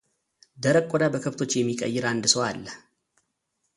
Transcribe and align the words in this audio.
ደረቅ 0.63 0.85
ቆዳ 0.91 1.03
በከብቶች 1.13 1.51
የሚቀይር 1.59 2.07
አንድ 2.13 2.25
ሰው 2.33 2.41
አለ፡፡ 2.49 2.65